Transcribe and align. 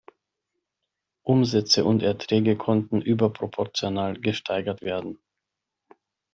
Umsätze 1.21 1.85
und 1.85 2.01
Erträge 2.01 2.57
konnten 2.57 3.01
überproportional 3.03 4.19
gesteigert 4.19 4.81
werden. 4.81 5.19